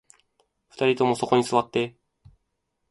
[0.69, 1.95] 二人ともそこに座って